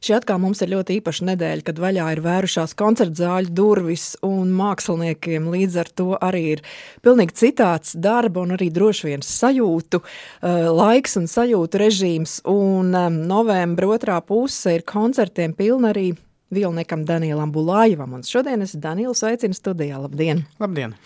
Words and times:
Šī 0.00 0.14
atkal 0.16 0.38
mums 0.40 0.62
ir 0.64 0.70
ļoti 0.72 0.94
īpaša 0.96 1.26
nedēļa, 1.28 1.64
kad 1.66 1.80
vaļā 1.82 2.06
ir 2.14 2.22
vērušās 2.24 2.72
koncerta 2.80 3.20
zāļu 3.20 3.50
durvis, 3.52 4.04
un 4.24 4.48
māksliniekiem 4.56 5.50
līdz 5.52 5.76
ar 5.82 5.90
to 5.92 6.06
arī 6.16 6.40
ir 6.54 6.62
pilnīgi 7.04 7.36
citāds 7.36 7.92
darba 8.00 8.40
un 8.40 8.54
arī 8.56 8.70
droši 8.72 9.10
vien 9.10 9.24
sajūtu, 9.26 10.00
uh, 10.00 10.70
laiks 10.72 11.20
un 11.20 11.28
sajūtu 11.28 11.82
režīms. 11.84 12.38
Un 12.48 12.96
um, 12.96 13.20
novembra 13.28 13.92
otrā 13.92 14.16
puse 14.24 14.72
ir 14.78 14.86
koncertiem 14.88 15.52
pilna 15.58 15.92
arī 15.92 16.14
Vilniekam 16.48 17.04
Danielam 17.04 17.52
Bulājevam. 17.52 18.16
Un 18.16 18.24
šodien 18.24 18.64
es 18.64 18.72
Danielu 18.80 19.12
sveicinu 19.14 19.52
studijā. 19.52 20.00
Labdien! 20.00 20.46
Labdien! 20.64 20.96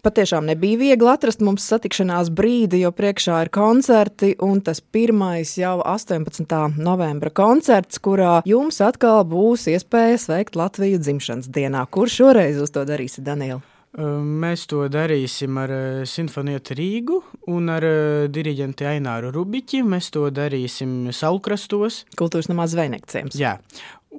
Patiešām 0.00 0.46
nebija 0.48 0.78
viegli 0.80 1.10
atrast 1.12 1.42
mums 1.44 1.66
satikšanās 1.68 2.30
brīdi, 2.32 2.80
jo 2.86 2.92
priekšā 2.96 3.42
ir 3.44 3.50
koncerti, 3.52 4.32
un 4.40 4.62
tas 4.64 4.80
pirmais 4.80 5.52
jau 5.60 5.82
18. 5.84 6.78
novembra 6.80 7.30
koncerts, 7.30 8.00
kurā 8.00 8.38
jums 8.48 8.80
atkal 8.80 9.20
būs 9.28 9.68
iespēja 9.74 10.16
sveikt 10.22 10.56
Latviju 10.56 11.02
dzimšanas 11.02 11.52
dienā. 11.52 11.84
Kur 11.92 12.08
šoreiz 12.08 12.56
uz 12.62 12.72
to 12.72 12.86
darīsi, 12.88 13.20
Daniela? 13.26 13.60
Mēs 13.92 14.62
to 14.70 14.86
darīsim 14.88 15.58
ar 15.60 15.72
Sinfonietu 16.08 16.72
Rīgu 16.78 17.18
un 17.52 17.68
ar 17.68 17.84
diriģenti 18.32 18.86
Aināru 18.88 19.28
Rubiķi. 19.34 19.82
Mēs 19.84 20.08
to 20.14 20.30
darīsim 20.32 21.10
Saulkrastos. 21.12 22.06
Kultūras 22.16 22.48
namā 22.48 22.64
Zvejniekciems. 22.72 23.36
Jā, 23.36 23.58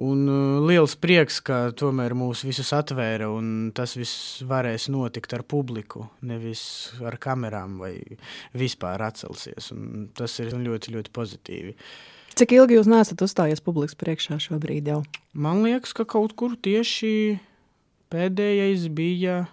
Un 0.02 0.24
uh, 0.26 0.64
liels 0.66 0.96
prieks, 0.98 1.36
ka 1.44 1.68
tomēr 1.78 2.16
mūs 2.18 2.42
visus 2.42 2.72
atvēra 2.74 3.28
un 3.30 3.70
tas 3.76 3.92
viss 3.94 4.42
varēs 4.42 4.88
notikt 4.90 5.36
ar 5.36 5.44
publiku, 5.46 6.08
nevis 6.26 6.64
ar 6.98 7.14
kamerām 7.22 7.76
vai 7.78 7.92
vispār 8.58 9.04
atcelsies. 9.06 9.70
Un 9.70 10.08
tas 10.18 10.34
ir 10.42 10.50
ļoti, 10.50 10.96
ļoti 10.96 11.14
pozitīvi. 11.14 11.76
Cik 12.34 12.56
ilgi 12.56 12.74
jūs 12.74 12.90
neesat 12.90 13.22
uzstājies 13.22 13.62
publikas 13.62 13.94
priekšā 13.94 14.40
šobrīd 14.42 14.90
jau? 14.90 15.04
Man 15.30 15.62
liekas, 15.62 15.94
ka 15.94 16.02
kaut 16.02 16.34
kur 16.34 16.56
tieši 16.58 17.38
pēdējais 18.10 18.88
bija 18.90 19.44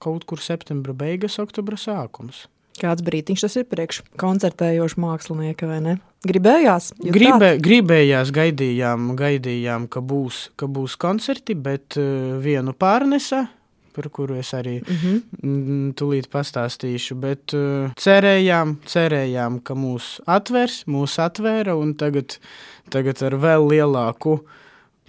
kaut 0.00 0.22
kur 0.30 0.38
septembra 0.38 0.94
beigas, 0.94 1.40
oktobra 1.42 1.74
sākums. 1.80 2.46
Kāds 2.80 3.04
brīdiņš 3.04 3.44
tas 3.44 3.56
ir 3.60 3.66
priekš 3.68 4.00
koncertējoša 4.20 5.00
mākslinieka, 5.02 5.68
vai 5.68 5.80
ne? 5.84 5.94
Gribējās? 6.26 6.90
Gribē, 7.00 7.54
gribējās, 7.62 8.32
gaidījām, 8.36 9.14
gaidījām 9.16 9.86
ka, 9.92 10.02
būs, 10.04 10.50
ka 10.60 10.68
būs 10.68 10.96
koncerti, 11.00 11.56
bet 11.56 11.96
uh, 12.00 12.36
vienu 12.40 12.74
pārnesa, 12.76 13.46
par 13.96 14.08
kuru 14.14 14.36
es 14.40 14.52
arī 14.54 14.78
mhm. 14.80 15.16
-huh. 15.40 15.92
tūlīt 15.96 16.30
pastāstīšu. 16.32 17.16
Bet 17.20 17.56
uh, 17.56 17.92
cerējām, 17.96 18.78
cerējām, 18.86 19.60
ka 19.64 19.74
mūs 19.74 20.20
atvers, 20.26 20.84
mūs 20.86 21.18
atvēra, 21.18 21.76
un 21.76 21.94
tagad, 21.94 22.38
tagad 22.90 23.22
ar 23.22 23.36
vēl 23.36 23.68
lielāku 23.74 24.40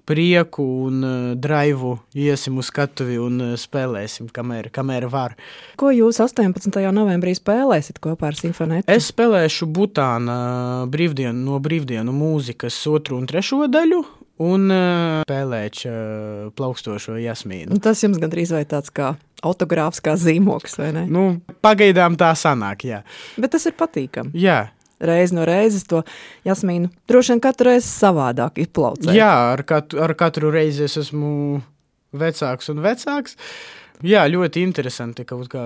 prieku 0.07 0.66
un 0.88 1.03
uh, 1.03 1.33
draivu 1.39 1.95
iesim 2.17 2.59
uz 2.61 2.69
skatuvi 2.71 3.17
un 3.21 3.41
uh, 3.41 3.52
spēlēsim, 3.59 4.30
kamēr, 4.33 4.71
kamēr 4.73 5.07
var. 5.11 5.35
Ko 5.80 5.91
jūs 5.94 6.21
18. 6.23 6.80
novembrī 6.95 7.35
spēlēsiet 7.38 8.02
kopā 8.03 8.31
ar 8.31 8.39
Simfonētu? 8.39 8.89
Es 8.91 9.11
spēlēšu 9.11 9.69
Butāna 9.72 10.39
brīvdienu, 10.91 11.45
no 11.47 11.61
brīvdienu 11.63 12.16
mūzikas 12.16 12.79
otru 12.91 13.22
un 13.22 13.29
trešo 13.29 13.67
daļu. 13.72 14.02
Un 14.41 14.72
uh, 14.73 15.22
spēlēšu 15.27 15.89
uh, 15.89 16.45
plaukstošo 16.57 17.19
jasmīnu. 17.22 17.77
Tas 17.83 18.02
jums 18.02 18.17
gandrīz 18.22 18.53
vai 18.55 18.63
tāds 18.66 18.89
kā 18.89 19.13
autogrāfs, 19.45 20.02
kā 20.02 20.16
zīmoks, 20.17 20.77
vai 20.81 20.91
ne? 20.95 21.05
Nu, 21.09 21.25
pagaidām 21.66 22.17
tā 22.17 22.31
sanāk, 22.38 22.85
jā. 22.89 23.02
Bet 23.38 23.53
tas 23.53 23.67
ir 23.69 23.77
patīkami. 23.77 24.33
Jā, 24.41 24.63
reizi 25.02 25.38
no 25.38 25.45
reizes 25.47 25.88
to 25.89 26.03
jasmīnu 26.47 26.91
droši 27.09 27.35
vien 27.35 27.44
katru 27.44 27.71
reizi 27.71 27.89
savādāk 27.89 28.61
izplaucēt. 28.66 29.13
Jā, 29.16 29.31
ar 29.55 29.66
katru, 29.67 30.02
ar 30.05 30.16
katru 30.19 30.53
reizi 30.53 30.85
es 30.88 30.97
esmu 31.02 31.61
vecāks 32.13 32.69
un 32.73 32.83
vecāks. 32.83 33.38
Jā, 34.02 34.25
ļoti 34.29 34.63
interesanti 34.66 35.25
kaut 35.29 35.49
kā 35.52 35.66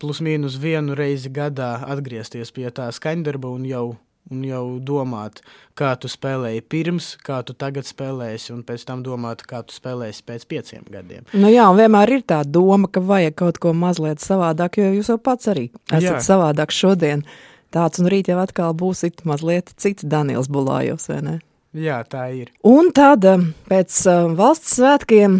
plus 0.00 0.22
mīnus 0.24 0.58
vienu 0.60 0.96
reizi 0.96 1.30
gadā 1.32 1.74
atgriezties 1.92 2.52
pie 2.56 2.70
tā 2.74 2.88
skaņdarba 2.94 3.50
un 3.52 3.66
jau, 3.68 3.84
un 4.32 4.46
jau 4.48 4.64
domāt, 4.82 5.42
kā 5.78 5.92
tu 6.00 6.08
spēlēji 6.10 6.64
pirms, 6.72 7.12
kā 7.24 7.42
tu 7.46 7.54
tagad 7.54 7.86
spēlēsi, 7.88 8.54
un 8.54 8.64
pēc 8.66 8.86
tam 8.88 9.04
domāt, 9.06 9.44
kā 9.48 9.62
tu 9.66 9.76
spēlēsi 9.76 10.24
pēc 10.26 10.48
pieciem 10.50 10.88
gadiem. 10.90 11.28
Nu 11.36 11.52
jā, 11.52 11.68
un 11.70 11.78
vienmēr 11.78 12.16
ir 12.16 12.26
tā 12.32 12.40
doma, 12.48 12.88
ka 12.88 13.04
vajag 13.04 13.36
kaut 13.44 13.60
ko 13.62 13.74
mazliet 13.76 14.24
savādāk, 14.24 14.80
jo 14.80 14.90
jūs 14.96 15.12
jau 15.12 15.20
pats 15.20 15.52
arī 15.52 15.68
esat 15.92 16.16
jā. 16.16 16.18
savādāk 16.32 16.74
šodien. 16.74 17.26
Tāds, 17.70 18.00
un 18.02 18.08
rīt 18.10 18.26
jau 18.30 18.40
atkal 18.42 18.74
būsit 18.74 19.22
mazliet 19.28 19.70
cits 19.78 20.02
Daniels 20.02 20.50
Bulājos, 20.50 21.06
vai 21.10 21.20
ne? 21.22 21.36
Jā, 21.76 22.00
tā 22.02 22.24
ir. 22.34 22.50
Un 22.66 22.90
tad 22.90 23.22
um, 23.30 23.52
pēc 23.70 23.94
uh, 24.10 24.32
valsts 24.34 24.74
svētkiem 24.80 25.38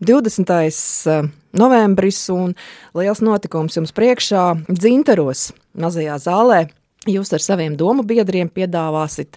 20. 0.00 0.48
Uh, 0.48 1.28
novembris 1.52 2.22
un 2.32 2.54
liels 2.96 3.20
notikums 3.20 3.76
jums 3.76 3.92
priekšā 3.92 4.46
dzintaros 4.70 5.50
mazajā 5.76 6.16
zālē. 6.24 6.62
Jūs 7.10 7.34
ar 7.36 7.42
saviem 7.44 7.76
domu 7.76 8.04
biedriem 8.06 8.48
piedāvāsit 8.48 9.36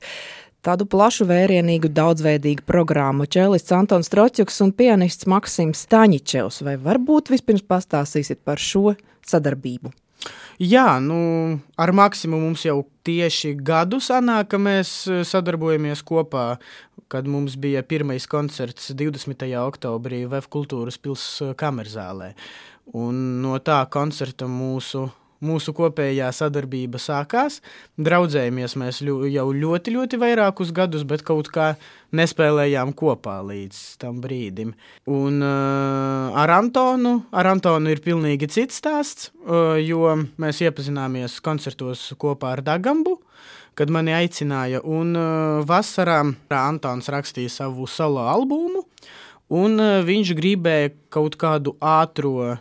tādu 0.66 0.88
plašu, 0.90 1.28
vērienīgu, 1.30 1.92
daudzveidīgu 1.94 2.64
programmu. 2.66 3.28
Čēlists 3.30 3.76
Antons 3.76 4.09
Troķuks 4.14 4.62
un 4.66 4.72
pianists 4.78 5.28
Maksims 5.30 5.84
Taņičevs. 5.92 6.64
Vai 6.66 6.78
varbūt 6.82 7.34
vispirms 7.34 7.66
pastāstīsit 7.68 8.40
par 8.46 8.62
šo 8.62 8.96
sadarbību? 9.28 9.92
Jā, 10.62 11.00
nu, 11.03 11.59
ar 11.76 11.92
Maksimu 11.92 12.40
mums 12.40 12.64
jau 12.64 12.80
tieši 13.06 13.53
gadu 13.59 14.00
sanāk, 14.00 14.53
ka 14.53 14.59
mēs 14.62 14.92
eh, 15.12 15.24
sadarbojamies 15.28 16.03
kopā, 16.08 16.46
kad 17.12 17.28
mums 17.28 17.58
bija 17.59 17.84
pirmais 17.84 18.26
koncerts 18.28 18.94
20. 18.96 19.46
oktobrī 19.66 20.24
Vēf 20.31 20.48
kultūras 20.48 20.98
pils 20.98 21.26
eh, 21.44 21.52
kamerzālē. 21.59 22.31
Un 22.96 23.42
no 23.44 23.59
tā 23.59 23.81
koncerta 23.92 24.48
mūsu 24.48 25.09
mūsu 25.46 25.74
kopējā 25.76 26.32
sadarbība 26.36 27.00
sākās. 27.02 27.60
Draudzējamies 28.02 28.76
mēs 28.82 29.02
ļu, 29.06 29.22
jau 29.32 29.46
ļoti, 29.54 29.94
ļoti 29.96 30.20
vairākus 30.22 30.74
gadus, 30.76 31.06
bet 31.08 31.24
kaut 31.28 31.52
kā 31.54 31.74
nespēlējām 32.16 32.94
kopā 32.98 33.40
līdz 33.46 33.82
tam 34.02 34.20
brīdim. 34.24 34.74
Un 35.12 35.42
uh, 35.44 36.36
ar 36.42 36.56
Antonu, 36.58 37.18
ar 37.36 37.52
Antonu 37.54 37.92
ir 37.94 38.02
pilnīgi 38.06 38.50
cits 38.52 38.82
stāsts, 38.82 39.32
uh, 39.46 39.76
jo 39.82 40.14
mēs 40.42 40.64
iepazināmies 40.66 41.40
koncertos 41.46 42.08
kopā 42.22 42.56
ar 42.58 42.66
Dagambu. 42.66 43.20
Kad 43.76 43.92
mani 43.92 44.14
aicināja, 44.16 44.80
un 44.88 45.18
uh, 45.20 45.64
vasarā 45.68 46.22
Antons 46.56 47.10
rakstīja 47.12 47.52
savu 47.52 47.90
solo 47.92 48.24
albumu, 48.32 48.86
un 49.52 49.76
uh, 49.82 49.98
viņš 50.08 50.32
gribēja 50.38 50.94
kaut 51.12 51.36
kādu 51.42 51.76
ātrāku 51.84 52.56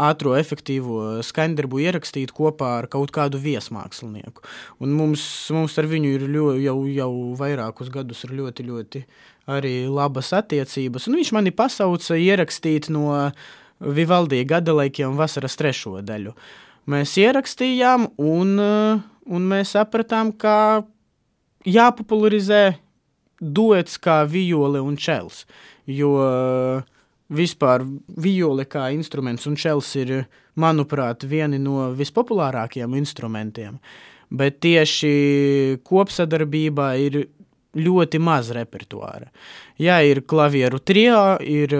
ātrā, 0.00 0.36
efektīvo 0.40 1.20
skaņdarbu 1.26 1.80
ierakstīt 1.84 2.32
kopā 2.36 2.72
ar 2.80 2.88
kaut 2.92 3.12
kādu 3.14 3.40
viesmākslinieku. 3.42 4.44
Un 4.80 4.94
mums, 4.96 5.22
mums 5.54 5.76
ar 5.80 5.88
viņu 5.90 6.14
ir 6.16 6.26
ļoti, 6.28 6.64
jau, 6.64 6.76
jau 6.88 7.10
vairākus 7.40 7.92
gadus 7.92 8.24
ļoti, 8.30 8.66
ļoti 8.70 9.04
arī 9.50 9.74
labas 9.90 10.32
attiecības. 10.36 11.08
Un 11.08 11.18
viņš 11.20 11.32
mani 11.36 11.54
pasauca 11.54 12.18
ierakstīt 12.18 12.90
no 12.92 13.10
Vivaldija 13.80 14.44
gada 14.44 14.74
laikiem 14.76 15.16
vasaras 15.16 15.56
trešo 15.56 16.00
daļu. 16.04 16.34
Mēs 16.90 17.14
ierakstījām, 17.20 18.10
un, 18.20 18.54
un 18.60 19.50
mēs 19.52 19.74
sapratām, 19.76 20.32
ka 20.36 20.82
jāpopularizē 21.68 22.78
duets 23.40 23.96
kā 24.00 24.22
viole 24.28 24.82
un 24.84 24.96
čels. 25.00 25.44
Jo 25.88 26.10
uh, 26.20 26.88
vispār 27.30 27.84
viole 28.20 28.66
kā 28.68 28.90
instruments 28.94 29.46
un 29.50 29.58
čels 29.58 29.90
ir, 30.00 30.24
manuprāt, 30.60 31.24
vieni 31.24 31.60
no 31.62 31.90
vispopulārākajiem 31.96 32.96
instrumentiem. 32.98 33.78
Bet 34.30 34.60
tieši 34.62 35.12
kopsadarbībā 35.86 36.92
ir 37.02 37.22
ļoti 37.78 38.18
maz 38.22 38.50
repertuāra. 38.54 39.28
Jā, 39.80 40.00
ir 40.02 40.22
klavieru 40.28 40.80
trio, 40.82 41.38
ir, 41.38 41.72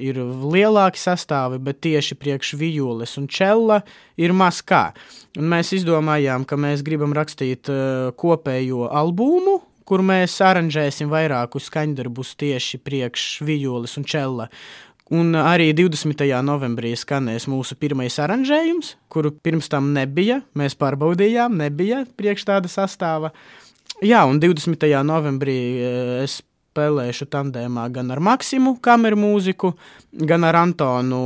ir 0.00 0.20
lielāki 0.24 1.00
sastāvi, 1.00 1.60
bet 1.62 1.82
tieši 1.84 2.16
priekš 2.18 2.54
violes 2.60 3.16
un 3.20 3.28
čela 3.30 3.82
ir 4.20 4.32
maz 4.36 4.62
kā. 4.64 4.90
Un 5.38 5.50
mēs 5.52 5.74
izdomājām, 5.76 6.46
ka 6.48 6.56
mēs 6.60 6.84
gribam 6.86 7.12
rakstīt 7.16 7.68
uh, 7.70 8.10
kopējo 8.18 8.88
albumu, 8.88 9.60
kur 9.90 10.04
mēs 10.06 10.36
aranžēsim 10.46 11.10
vairākus 11.10 11.66
skaņdarbus 11.66 12.36
tieši 12.38 12.78
priekš 12.86 13.24
violas 13.42 13.96
un 13.98 14.06
čela. 14.06 14.46
Un 15.10 15.34
arī 15.34 15.72
20. 15.74 16.22
novembrī 16.46 16.92
skanēs 16.94 17.48
mūsu 17.50 17.74
pirmais 17.74 18.14
aranžējums, 18.22 18.92
kuru 19.10 19.32
pirms 19.34 19.66
tam 19.72 19.88
nebija. 19.96 20.44
Mēs 20.54 20.78
pārbaudījām, 20.78 21.58
nebija 21.58 22.04
priekš 22.14 22.46
tāda 22.52 22.70
sastāva. 22.70 23.32
Jā, 24.06 24.22
un 24.30 24.38
20. 24.38 24.86
novembrī 25.02 25.58
eh, 25.82 26.12
es 26.22 26.38
spēlēšu 26.70 27.26
tandēmā 27.30 27.88
gan 27.90 28.12
ar 28.14 28.20
Maksimu, 28.22 28.76
kameru 28.82 29.18
mūziku, 29.18 29.72
gan 30.12 30.46
ar 30.46 30.60
Antonu 30.60 31.20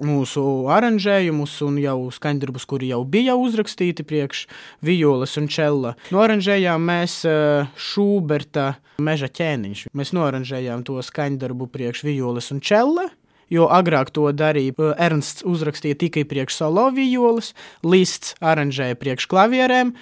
mūsu 0.00 0.44
aranžējumus 0.72 1.58
un 1.66 1.78
jau 1.82 1.98
skaņdarbus, 2.14 2.66
kuri 2.68 2.92
jau 2.92 3.02
bija 3.04 3.36
uzrakstīti 3.36 4.06
priekš 4.08 4.46
violas 4.84 5.36
un 5.40 5.50
čella. 5.52 5.94
Noranžējām 6.14 6.88
mēs 6.88 7.20
eh, 7.28 7.68
Šūberta 7.76 8.72
meža 9.02 9.28
ķēniņš. 9.28 9.90
Mēs 9.92 10.14
noranžējām 10.16 10.86
to 10.88 11.00
skaņdarbu 11.04 11.68
priekš 11.72 12.06
violas 12.08 12.52
un 12.54 12.62
čella. 12.64 13.10
Jo 13.52 13.66
agrāk 13.68 14.08
to 14.16 14.30
darīja 14.32 14.72
eh, 14.78 15.06
Ernsts, 15.10 15.44
uzrakstīja 15.44 16.00
tikai 16.06 16.24
priekš 16.28 16.62
solo 16.62 16.88
violas, 16.96 17.52
Lists 17.84 18.38
aranžēja 18.40 18.96
priekš 18.96 19.28
klavierēm, 19.28 19.92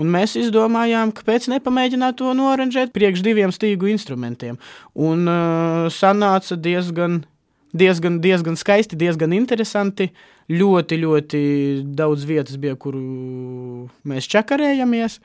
Un 0.00 0.08
mēs 0.08 0.36
izdomājām, 0.40 1.12
kāpēc 1.16 1.50
nepamēģināt 1.52 2.18
to 2.20 2.32
noranžēt 2.36 2.94
priekš 2.96 3.24
diviem 3.26 3.52
stīgu 3.52 3.90
instrumentiem. 3.92 4.56
Un 4.96 5.28
uh, 5.28 5.88
sanāca 5.92 6.56
diezgan, 6.56 7.20
diezgan, 7.76 8.20
diezgan 8.24 8.56
skaisti, 8.60 8.98
diezgan 9.00 9.36
interesanti. 9.36 10.08
Ļoti, 10.50 10.96
ļoti 10.98 11.40
daudz 11.94 12.24
vietas 12.26 12.56
bija, 12.58 12.74
kur 12.74 12.96
mēs 14.10 14.26
čakarējamies. 14.32 15.20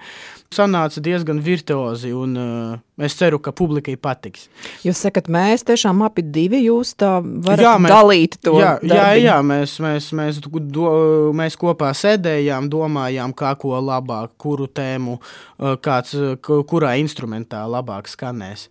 Sanāca 0.54 1.02
diezgan 1.02 1.40
virtuozi, 1.42 2.12
un 2.14 2.36
uh, 2.38 2.76
es 3.02 3.16
ceru, 3.18 3.40
ka 3.42 3.50
publikai 3.56 3.96
patiks. 3.98 4.46
Jūs 4.86 5.02
sakat, 5.08 5.32
mēs 5.34 5.66
tiešām 5.66 6.04
abi 6.06 6.28
divi 6.30 6.62
jūs 6.68 6.94
tā 7.02 7.16
varat 7.24 7.66
jā, 7.66 7.74
mēs, 7.82 7.96
dalīt 7.96 8.38
to. 8.46 8.54
Jā, 8.62 8.76
darbiņu. 8.84 9.00
jā, 9.02 9.10
jā 9.24 9.40
mēs, 9.50 9.76
mēs, 9.82 10.12
mēs, 10.22 10.42
do, 10.46 10.94
mēs 11.42 11.58
kopā 11.58 11.90
sēdējām, 11.98 12.70
domājām, 12.70 13.34
kā 13.34 13.56
ko 13.58 13.82
labāk, 13.82 14.38
kuru 14.38 14.70
tēmu, 14.70 15.18
uh, 15.18 15.74
kāds, 15.82 16.14
kurā 16.46 16.96
instrumentā 17.02 17.66
labāk 17.66 18.14
skanēs. 18.14 18.70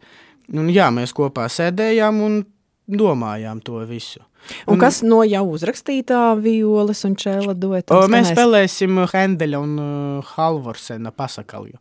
Un, 0.55 0.71
jā, 0.71 0.87
mēs 0.95 1.17
kopā 1.17 1.51
sēdējām 1.51 2.23
un 2.23 2.43
domājām 2.87 3.61
to 3.65 3.81
visu. 3.89 4.23
Un, 4.67 4.75
un 4.75 4.81
kas 4.83 5.01
no 5.05 5.23
jau 5.25 5.45
uzrakstītā 5.55 6.35
violas 6.41 7.05
un 7.09 7.15
čēla 7.17 7.55
dueta? 7.57 8.03
Mēs 8.13 8.33
spēlēsim 8.35 9.01
Hendeļa 9.09 9.61
un 9.61 9.79
uh, 9.81 10.35
Halvorsena 10.35 11.15
pasakalju. 11.17 11.81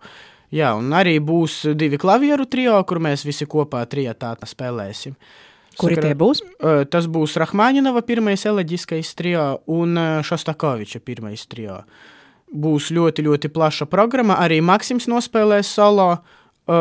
Jā, 0.54 0.76
un 0.78 0.94
arī 0.94 1.18
būs 1.24 1.64
divi 1.76 1.98
klavieru 2.00 2.46
trio, 2.46 2.78
kur 2.88 3.02
mēs 3.04 3.26
visi 3.26 3.48
kopā 3.50 3.82
trijotā 3.90 4.36
spēlēsim. 4.48 5.18
Kuri 5.80 5.98
Sakara, 5.98 6.12
tie 6.12 6.18
būs? 6.20 6.44
Uh, 6.62 6.84
tas 6.86 7.08
būs 7.10 7.36
Rahmaņinova 7.42 8.04
pirmais 8.06 8.46
eleģiskais 8.46 9.12
trio 9.18 9.48
un 9.74 9.98
uh, 9.98 10.22
Šostakoviča 10.26 11.02
pirmais 11.02 11.48
trio. 11.50 11.82
Būs 12.54 12.92
ļoti, 12.94 13.26
ļoti 13.26 13.50
plaša 13.50 13.90
programma. 13.90 14.38
Arī 14.46 14.62
Maksims 14.62 15.10
nospēlēs 15.10 15.74
solo, 15.74 16.12
uh, 16.14 16.76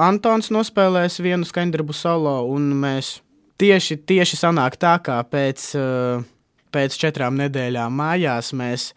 Antons 0.00 0.48
nospēlēs 0.54 1.20
vienu 1.20 1.44
skaņdarbu 1.46 1.92
solo, 1.92 2.38
un 2.48 2.72
mēs 2.80 3.18
tieši, 3.58 3.98
tieši 4.08 4.38
sanāk 4.38 4.78
tā, 4.80 4.96
kā 5.02 5.18
pēc, 5.26 5.68
eh, 5.78 6.24
pēc 6.72 6.98
četrām 7.00 7.38
nedēļām 7.42 7.92
mājās 7.92 8.52
mēs, 8.54 8.92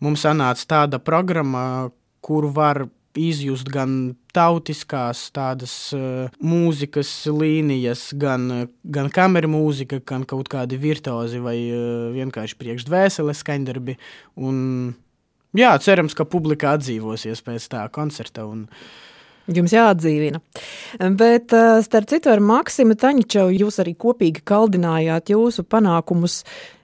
mums 0.00 0.24
sanāca 0.24 0.66
tāda 0.66 0.98
programma, 1.02 1.90
kur 2.20 2.50
var 2.50 2.88
izjust 3.16 3.68
gan 3.72 4.16
tautiskās 4.36 5.30
tādas 5.32 5.72
uh, 5.96 6.28
mūzikas 6.44 7.08
līnijas, 7.32 8.10
gan, 8.12 8.68
gan 8.84 9.08
kameru 9.08 9.48
mūzika, 9.48 10.02
gan 10.04 10.26
kaut 10.28 10.50
kādi 10.52 10.76
virtuozi 10.76 11.40
vai 11.40 11.56
uh, 11.70 12.12
vienkārši 12.12 12.58
priekšdvēseles 12.60 13.40
skaņdarbi. 13.40 13.96
Un, 14.36 14.58
jā, 15.56 15.72
cerams, 15.80 16.12
ka 16.12 16.28
publika 16.28 16.74
atdzīvosies 16.76 17.40
pēc 17.46 17.70
tā 17.72 17.86
koncerta. 17.88 18.44
Un, 18.44 18.66
uh, 18.68 19.15
Jums 19.46 19.70
jāatdzīvina. 19.70 20.40
Bet, 21.14 21.52
eh, 21.52 21.82
starp 21.82 22.08
citu, 22.10 22.32
ar 22.32 22.42
Maksimu 22.42 22.96
Taņčevu 22.98 23.54
jūs 23.54 23.78
arī 23.82 23.94
kopīgi 23.94 24.42
kaldinājāt 24.42 25.30
jūsu 25.30 25.62
panākumus 25.62 26.42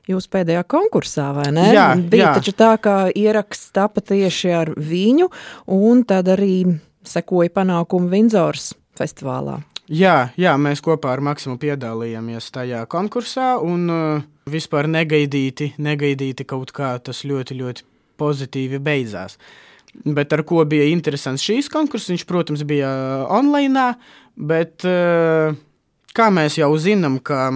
jūsu 0.09 0.31
pēdējā 0.31 0.63
konkursā, 0.71 1.33
vai 1.35 1.51
ne? 1.55 1.67
Jā, 1.75 1.89
Bija 1.97 2.29
jā. 2.29 2.35
taču 2.39 2.55
tā, 2.59 2.75
ka 2.83 2.95
ieraksts 3.15 3.73
tapa 3.75 4.03
tieši 4.03 4.55
ar 4.55 4.73
viņu, 4.75 5.29
un 5.67 6.05
tad 6.05 6.31
arī 6.31 6.79
sekoja 7.07 7.51
panākumu 7.51 8.11
Vindzors 8.11 8.73
festivālā. 8.99 9.61
Jā, 9.93 10.33
jā, 10.39 10.55
mēs 10.59 10.83
kopā 10.83 11.17
ar 11.17 11.21
Maksimu 11.21 11.59
piedalījāmies 11.59 12.51
tajā 12.55 12.85
konkursā, 12.91 13.57
un 13.63 13.91
uh, 13.91 14.23
vispār 14.51 14.87
negaidīti, 14.91 15.75
negaidīti 15.83 16.47
kaut 16.47 16.71
kā 16.75 16.95
tas 17.03 17.25
ļoti, 17.27 17.59
ļoti 17.59 17.87
pozitīvi 18.23 18.79
beidzās. 18.83 19.37
Uh, 19.37 19.72
Bet 19.93 20.33
ar 20.33 20.41
ko 20.49 20.63
bija 20.65 20.89
interesants 20.89 21.45
šīs 21.45 21.69
konkurss, 21.73 22.09
viņš, 22.11 22.25
protams, 22.29 22.65
bija 22.67 22.89
online, 23.29 23.91
bet 24.41 24.87
eh, 24.89 25.53
kā 26.17 26.29
mēs 26.33 26.57
jau 26.57 26.71
zinām, 26.81 27.19
ka, 27.21 27.51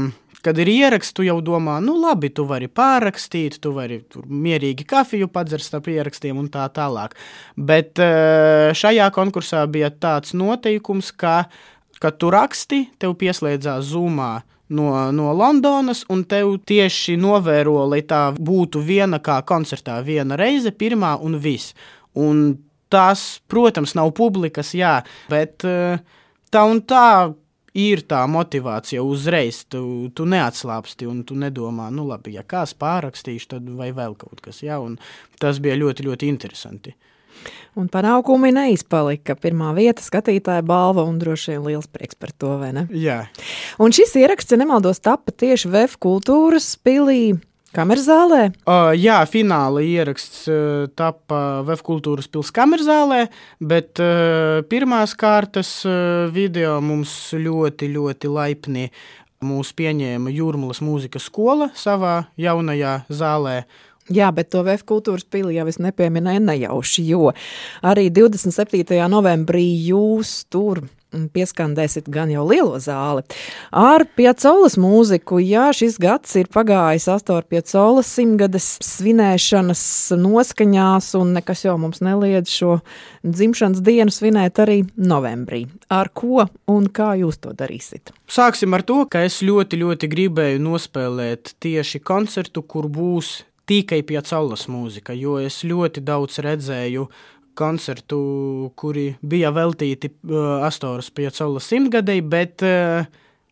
kad 0.45 0.61
ir 0.61 0.69
ieraksts, 0.69 1.17
tu 1.17 1.25
jau 1.25 1.39
domā, 1.45 1.79
nu 1.81 1.97
labi, 1.97 2.29
tu 2.37 2.45
vari 2.47 2.69
pārrakstīt, 2.69 3.57
tu 3.65 3.73
vari 3.77 4.03
mierīgi 4.29 4.85
kafiju 4.89 5.31
padzert 5.33 5.65
starp 5.65 5.89
ierakstiem 5.95 6.37
un 6.37 6.51
tā 6.53 6.69
tālāk. 6.77 7.17
Bet 7.57 8.05
eh, 8.05 8.69
šajā 8.77 9.09
konkursā 9.17 9.65
bija 9.73 9.89
tāds 9.91 10.37
noteikums, 10.37 11.15
ka, 11.17 11.47
kad 12.05 12.21
tu 12.21 12.31
raksti, 12.37 12.85
tev 13.01 13.17
pieslēdzās 13.17 13.89
zumā 13.95 14.35
no, 14.69 15.13
no 15.13 15.33
Londonas, 15.33 16.05
un 16.13 16.25
tev 16.29 16.57
tieši 16.67 17.17
novēro, 17.21 17.79
lai 17.91 18.03
tā 18.07 18.29
būtu 18.37 18.83
viena 18.85 19.21
kā 19.23 19.41
koncertā, 19.47 19.99
viena 20.05 20.39
reize, 20.39 20.73
pirmā 20.73 21.17
un 21.23 21.39
viss. 21.41 21.75
Un 22.17 22.45
tas, 22.93 23.41
protams, 23.51 23.97
nav 23.99 24.13
publikas, 24.17 24.73
jā, 24.77 25.01
bet 25.31 25.67
eh, 25.67 25.99
tā 26.55 26.63
un 26.69 26.81
tā 26.87 27.35
ir 27.77 28.03
tā 28.09 28.23
motivācija 28.31 29.03
uzreiz. 29.05 29.65
Tu, 29.71 29.81
tu 30.17 30.27
neatslāpsti 30.29 31.09
un 31.11 31.23
tu 31.29 31.37
nedomā, 31.39 31.91
nu, 31.95 32.07
labi, 32.09 32.37
ja 32.39 32.45
kāds 32.47 32.77
pārrakstīšu, 32.79 33.51
tad 33.57 33.69
vai 33.79 33.93
vēl 33.97 34.17
kaut 34.19 34.41
kas. 34.45 34.63
Jā, 34.65 34.81
tas 35.43 35.61
bija 35.63 35.77
ļoti, 35.83 36.09
ļoti 36.09 36.33
interesanti. 36.33 36.97
Un 37.77 37.91
panākumi 37.93 38.49
neizpalika. 38.57 39.37
Pirmā 39.37 39.75
vieta, 39.77 40.01
skatītāja 40.01 40.65
balva, 40.67 41.05
un 41.05 41.19
droši 41.21 41.53
vien 41.53 41.67
liels 41.69 41.91
prieks 41.93 42.17
par 42.17 42.33
to, 42.33 42.55
vai 42.63 42.73
ne? 42.73 42.87
Jā. 42.97 43.27
Un 43.83 43.93
šis 43.95 44.17
ieraksts, 44.17 44.55
ja 44.55 44.61
nemaldos, 44.61 45.03
tapa 45.05 45.35
tieši 45.37 45.69
VF 45.75 45.99
kultūras 46.01 46.73
pilī 46.81 47.37
Kamerzālē? 47.77 48.41
Uh, 48.65 48.95
jā, 48.97 49.19
fināla 49.29 49.83
ieraksts 49.85 50.47
uh, 50.49 50.87
tapa 50.97 51.61
Vēfkultūras 51.67 52.31
pilsētas 52.33 52.55
kamerzālē, 52.57 53.19
bet 53.61 54.01
uh, 54.01 54.63
pirmās 54.71 55.13
kārtas 55.19 55.73
uh, 55.85 56.31
video 56.33 56.79
mums 56.81 57.13
ļoti, 57.37 57.91
ļoti 57.93 58.33
laipni 58.33 58.87
mūs 59.45 59.75
pieņēma 59.77 60.33
Jūrmālas 60.33 60.81
mūzikas 60.81 61.29
skola 61.29 61.69
savā 61.77 62.23
jaunajā 62.41 63.03
zālē. 63.13 63.59
Jā, 64.09 64.31
bet 64.33 64.53
to 64.55 64.63
VF 64.65 64.87
kultūras 64.87 65.27
pili 65.29 65.59
jau 65.59 65.67
es 65.69 65.81
nepieminēju 65.83 66.45
nejauši, 66.47 67.05
jo 67.11 67.33
arī 67.85 68.07
27. 68.15 69.03
novembrī 69.11 69.67
jūs 69.91 70.45
tur 70.49 70.87
pieskandēsit 71.33 72.11
gan 72.13 72.31
jau 72.33 72.45
lielo 72.49 72.79
zāli. 72.83 73.25
Ar 73.71 74.07
Piacolas 74.19 74.77
mūziku, 74.81 75.41
jā, 75.43 75.69
šis 75.77 75.99
gads 76.03 76.37
ir 76.41 76.51
pagājis 76.53 77.09
Astor 77.13 77.47
Piacolas 77.49 78.11
simtgades 78.19 78.69
svinēšanas 78.85 79.83
noskaņās, 80.21 81.13
un 81.21 81.35
nekas 81.39 81.67
jau 81.67 81.77
mums 81.81 82.03
neliedz 82.05 82.53
šo 82.53 82.79
dzimšanas 83.27 83.83
dienu 83.87 84.15
svinēt 84.15 84.63
arī 84.63 84.83
novembrī. 84.97 85.67
Ar 85.93 86.13
ko 86.15 86.47
un 86.71 86.89
kā 86.93 87.15
jūs 87.21 87.41
to 87.43 87.57
darīsiet? 87.57 88.15
Sāksim 88.31 88.75
ar 88.77 88.85
to, 88.87 89.03
ka 89.11 89.25
es 89.27 89.41
ļoti, 89.47 89.83
ļoti 89.83 90.11
gribēju 90.13 90.63
nospēlēt 90.63 91.57
tieši 91.63 92.03
koncertu, 92.07 92.63
kur 92.67 92.91
būs 92.93 93.41
tikai 93.67 94.03
Piacolas 94.07 94.67
mūzika, 94.71 95.15
jo 95.19 95.41
es 95.43 95.63
ļoti 95.67 96.03
daudz 96.07 96.39
redzēju 96.45 97.09
koncertu, 97.57 98.19
kuri 98.79 99.11
bija 99.23 99.53
veltīti 99.55 100.13
uh, 100.13 100.67
Astoras 100.67 101.11
Piacolas 101.11 101.69
simtgadēji, 101.73 102.25
bet 102.31 102.65
uh, 102.67 103.07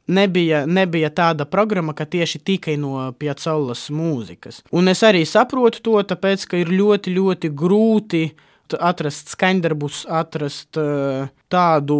nebija, 0.06 0.64
nebija 0.66 1.11
tāda 1.11 1.46
programma, 1.49 1.94
ka 1.96 2.06
tieši 2.06 2.40
tikai 2.44 2.78
no 2.80 3.11
Piacolas 3.18 3.88
mūzikas. 3.94 4.62
Un 4.73 4.92
es 4.92 5.04
arī 5.06 5.25
saprotu 5.28 5.82
to, 5.84 6.00
tāpēc, 6.14 6.49
ka 6.50 6.61
ir 6.61 6.73
ļoti, 6.73 7.14
ļoti 7.14 7.54
grūti 7.54 8.26
atrast 8.75 9.28
skaņdarbus, 9.34 10.04
atrast 10.11 10.78
uh, 10.80 11.26
tādu 11.52 11.96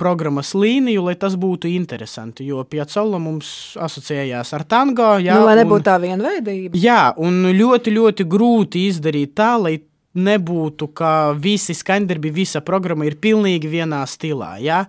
programmas 0.00 0.54
līniju, 0.56 1.02
lai 1.08 1.16
tas 1.20 1.34
būtu 1.40 1.68
interesanti. 1.74 2.46
Jo 2.48 2.62
Piacola 2.68 3.18
mums 3.20 3.74
asociējās 3.82 4.54
ar 4.56 4.64
tango. 4.68 5.14
Jā, 5.20 5.40
nu, 5.40 5.48
lai 5.48 5.58
nebūtu 5.60 5.82
un, 5.82 5.88
tā 5.88 5.96
vienveidība. 6.02 6.78
Jā, 6.80 7.00
un 7.20 7.50
ļoti, 7.52 7.96
ļoti 7.98 8.28
grūti 8.30 8.86
izdarīt 8.92 9.34
tā, 9.36 9.54
lai 9.60 9.76
nebūtu, 10.14 10.88
ka 10.96 11.34
visi 11.38 11.74
skaņdarbi, 11.76 12.32
visa 12.34 12.62
programma 12.64 13.08
ir 13.08 13.18
pilnīgi 13.20 13.70
vienā 13.70 14.04
stilā. 14.10 14.54
Ja? 14.62 14.84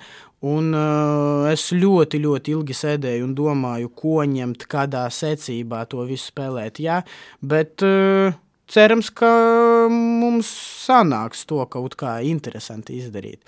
Un, 0.45 0.69
uh, 0.77 1.47
es 1.49 1.71
ļoti, 1.73 2.19
ļoti 2.21 2.53
ilgi 2.53 2.75
sēdēju 2.77 3.25
un 3.25 3.35
domāju, 3.37 3.89
ko 3.97 4.19
ņemt, 4.29 4.67
kādā 4.69 5.07
secībā 5.09 5.85
to 5.89 6.05
visu 6.05 6.29
spēlēt. 6.29 6.81
Ja? 6.83 7.01
Bet 7.41 7.81
uh, 7.85 8.35
cerams, 8.67 9.09
ka 9.13 9.29
mums 9.91 10.49
sanāks 10.85 11.45
to 11.49 11.61
kaut 11.71 11.95
kā 11.99 12.17
interesanti 12.25 12.99
izdarīt. 12.99 13.41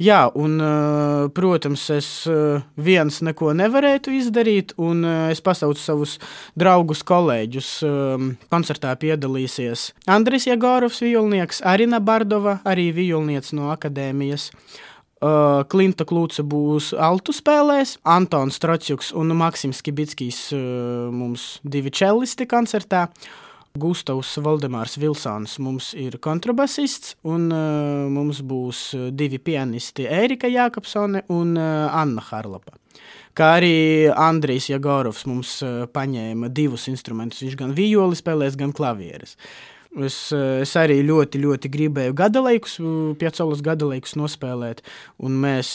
Jā, 0.00 0.26
un, 0.34 0.58
eh, 0.60 1.28
protams, 1.34 1.84
es 1.90 2.26
eh, 2.26 2.62
viens 2.76 3.20
neko 3.22 3.52
nevarētu 3.54 4.14
izdarīt, 4.18 4.74
un 4.78 5.04
eh, 5.04 5.30
es 5.34 5.40
pasaucu 5.44 5.78
savus 5.78 6.18
draugus, 6.58 7.04
kolēģus. 7.06 7.70
Koncertā 8.50 8.94
piedalīsies 8.98 9.92
Andris 10.10 10.46
Jagorovs, 10.48 11.00
violnieks, 11.02 11.60
Arina 11.64 12.00
Bardova, 12.00 12.60
arī 12.64 12.90
violniece 12.94 13.54
no 13.56 13.70
akadēmijas. 13.74 14.50
Klimta 15.70 16.04
Klūca 16.04 16.42
būs 16.44 16.90
altu 17.00 17.32
spēlēs, 17.32 17.94
Antons 18.04 18.58
Trocjuks 18.60 19.12
un 19.16 19.32
Maksims 19.38 19.80
Kibickis 19.80 20.40
mums 20.52 21.46
divi 21.64 21.92
čelisti 21.94 22.44
koncertā. 22.50 23.06
Gustavs 23.74 24.36
Valdemārs 24.38 24.92
Vilsons 25.02 25.56
mums 25.58 25.88
ir 25.98 26.14
kontrabasists, 26.22 27.16
un 27.26 27.48
uh, 27.50 28.04
mums 28.06 28.38
būs 28.46 28.82
divi 29.18 29.40
pianisti- 29.42 30.06
Erika 30.22 30.46
Jākapsone 30.46 31.24
un 31.34 31.56
uh, 31.58 31.88
Anna 31.90 32.22
Harlapa. 32.22 32.76
Kā 33.34 33.48
arī 33.56 33.72
Andrijs 34.14 34.68
Jagorovs 34.70 35.24
mums 35.26 35.56
uh, 35.66 35.88
paņēma 35.90 36.52
divus 36.54 36.86
instrumentus. 36.86 37.42
Viņš 37.42 37.56
gan 37.58 37.74
violi 37.74 38.14
spēlēs, 38.14 38.54
gan 38.54 38.70
klavieres. 38.70 39.34
Es, 40.02 40.16
es 40.34 40.72
arī 40.74 40.96
ļoti, 41.06 41.38
ļoti 41.38 41.70
gribēju 41.70 42.14
gadalaikus, 42.18 42.80
piecaulas 43.20 43.60
gadalaikus 43.62 44.16
nospēlēt, 44.18 44.80
un 45.22 45.36
mēs 45.38 45.68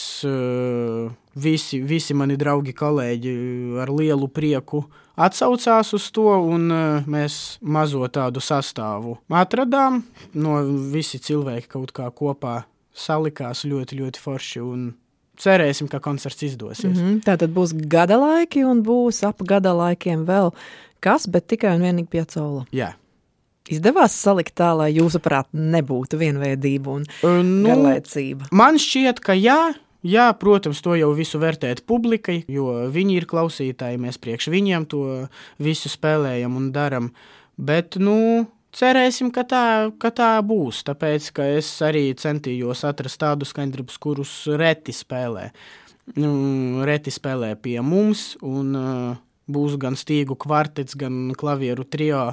visi, 1.40 1.80
visi 1.80 2.16
mani 2.16 2.36
draugi, 2.36 2.74
kolēģi 2.76 3.32
ar 3.80 3.92
lielu 3.96 4.28
prieku 4.28 4.82
atsaucās 5.20 5.94
uz 5.96 6.10
to, 6.12 6.28
un 6.52 6.68
mēs 7.10 7.58
mazo 7.60 8.04
tādu 8.12 8.42
sastāvu 8.44 9.16
atradām. 9.40 10.02
No 10.34 10.60
visi 10.92 11.20
cilvēki 11.22 11.70
kaut 11.76 11.94
kā 11.96 12.10
kopā 12.12 12.62
salikās 12.92 13.64
ļoti, 13.68 14.02
ļoti 14.02 14.20
forši. 14.20 14.64
Cerēsim, 15.40 15.88
ka 15.88 16.02
koncerts 16.04 16.42
izdosies. 16.44 16.98
Mm 16.98 17.04
-hmm. 17.04 17.20
Tā 17.24 17.38
tad 17.40 17.50
būs 17.56 17.72
gada 17.72 18.18
laiki, 18.20 18.64
un 18.64 18.82
būs 18.84 19.24
ap 19.24 19.40
gada 19.42 19.72
laikiem 19.72 20.26
vēl 20.28 20.52
kas, 21.00 21.26
bet 21.26 21.46
tikai 21.46 21.76
un 21.76 21.82
vienīgi 21.82 22.08
piecaula. 22.08 22.66
Jā. 22.72 22.92
Izdevās 23.70 24.16
salikt 24.18 24.56
tā, 24.58 24.72
lai 24.78 24.90
jūsuprāt 24.96 25.50
nebūtu 25.54 26.18
vienveidība 26.20 26.98
un 26.98 27.06
nu, 27.22 27.68
garlaicība. 27.68 28.50
Man 28.54 28.80
šķiet, 28.82 29.22
ka 29.24 29.36
jā, 29.38 29.60
Jā, 30.00 30.30
protams, 30.32 30.78
to 30.80 30.94
jau 30.96 31.10
visu 31.12 31.36
vērtēt 31.36 31.82
publikai, 31.84 32.38
jo 32.48 32.72
viņi 32.88 33.18
ir 33.20 33.26
klausītāji, 33.28 34.00
mēs 34.00 34.16
priekš 34.16 34.48
viņiem 34.48 34.86
to 34.88 35.02
visu 35.60 35.90
spēlējam 35.92 36.56
un 36.56 36.70
darām. 36.72 37.10
Bet, 37.60 37.98
nu, 38.00 38.46
cerēsim, 38.72 39.28
ka 39.34 39.44
tā, 39.44 39.64
ka 40.00 40.08
tā 40.16 40.30
būs. 40.40 40.80
Tāpēc, 40.88 41.28
ka 41.36 41.50
es 41.58 41.68
arī 41.84 42.06
centījos 42.16 42.86
atrast 42.88 43.20
tādus 43.20 43.52
skaņdarbus, 43.52 44.00
kurus 44.00 44.32
reti 44.56 44.96
spēlē. 44.96 45.50
Nu, 46.16 46.32
reti 46.88 47.12
spēlē 47.12 47.52
pie 47.60 47.76
mums, 47.84 48.32
un 48.40 48.72
uh, 48.80 49.20
būs 49.52 49.76
gan 49.80 49.98
stīgu 49.98 50.38
kvartets, 50.40 50.96
gan 50.98 51.34
klavieru 51.38 51.84
trio, 51.88 52.30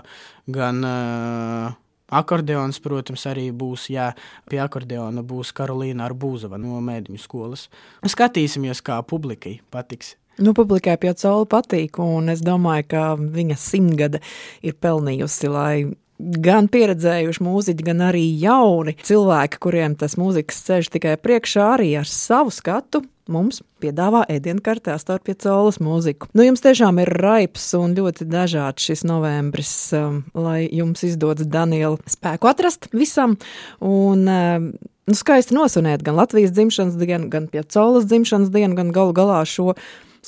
gan 0.48 0.86
uh, 0.86 1.76
Akordeons, 2.08 2.80
protams, 2.80 3.26
arī 3.28 3.50
būs, 3.52 3.90
jā, 3.92 4.14
pie 4.48 4.62
akordeona 4.64 5.26
būs 5.28 5.52
Karolīna 5.56 6.06
Arbūzova 6.08 6.56
no 6.62 6.80
mēdiņu 6.80 7.20
skolas. 7.20 7.66
Skatīsimies, 8.08 8.80
kā 8.80 9.02
publikai 9.04 9.58
patiks. 9.76 10.16
Nu, 10.40 10.54
publikai 10.56 10.96
Piacola 11.02 11.48
patīk, 11.50 11.98
un 12.00 12.30
es 12.32 12.44
domāju, 12.46 12.86
ka 12.94 13.04
viņa 13.18 13.58
simtgade 13.60 14.22
ir 14.64 14.78
pelnījusi, 14.80 15.50
lai 15.52 15.74
gan 16.18 16.70
pieredzējuši 16.72 17.44
mūziķi, 17.44 17.88
gan 17.90 18.06
arī 18.08 18.24
jauni 18.40 18.96
cilvēki, 19.04 19.60
kuriem 19.62 19.98
tas 20.00 20.16
mūzikas 20.18 20.64
ceļš 20.70 20.94
tikai 20.96 21.18
priekšā, 21.20 21.68
arī 21.76 21.92
ar 22.00 22.08
savu 22.08 22.54
skatu 22.54 23.04
mums 23.32 23.62
piedāvā 23.84 24.24
ēdienkartē 24.32 24.96
starp 25.02 25.30
caulas 25.44 25.80
mūziku. 25.84 26.30
Nu, 26.38 26.46
jums 26.46 26.64
tiešām 26.66 27.02
ir 27.04 27.12
raips 27.22 27.70
un 27.78 27.96
ļoti 27.98 28.28
dažāds 28.30 28.90
šis 28.90 29.06
novembris, 29.08 29.74
um, 29.98 30.22
lai 30.38 30.66
jums 30.66 31.06
izdodas 31.08 31.50
Daniela 31.50 31.98
spēku 32.10 32.50
atrast 32.50 32.92
visam. 32.94 33.40
Un, 33.80 34.28
um, 34.28 34.72
Nu, 35.08 35.16
skaisti 35.16 35.56
nosunēt 35.56 36.02
gan 36.04 36.18
Latvijas 36.20 36.52
dzimšanas 36.52 36.98
dienu, 37.00 37.30
gan 37.32 37.46
pie 37.48 37.62
caulas 37.64 38.10
dzimšanas 38.10 38.50
dienu, 38.52 38.76
gan 38.76 38.90
galu 38.92 39.14
galā 39.16 39.38
šo 39.48 39.78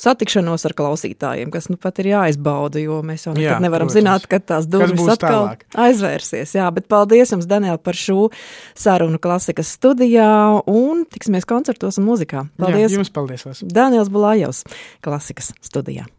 satikšanos 0.00 0.66
ar 0.68 0.74
klausītājiem, 0.78 1.52
kas 1.54 1.70
nu 1.72 1.78
pat 1.80 2.00
ir 2.02 2.10
jāizbauda, 2.12 2.82
jo 2.82 3.00
mēs 3.06 3.26
jau 3.26 3.34
nekad 3.36 3.46
jā, 3.46 3.58
nevaram 3.62 3.90
protams. 3.90 3.98
zināt, 3.98 4.28
kad 4.30 4.46
tās 4.48 4.68
durvis 4.70 5.06
atkal 5.14 5.50
tālāk. 5.50 5.64
aizvērsies. 5.86 6.54
Jā, 6.58 6.68
bet 6.74 6.88
paldies 6.90 7.34
jums, 7.34 7.48
Daniel, 7.50 7.78
par 7.78 7.98
šo 7.98 8.30
sarunu 8.78 9.20
klasikas 9.22 9.74
studijā 9.78 10.30
un 10.70 11.04
tiksimies 11.10 11.48
koncertos 11.48 12.00
un 12.00 12.08
muzikā. 12.10 12.46
Paldies! 12.60 12.88
Jā, 12.90 12.96
jums 12.98 13.12
paldies! 13.14 13.64
Daniels 13.64 14.10
Bulājovs, 14.12 14.64
klasikas 15.04 15.54
studijā. 15.64 16.10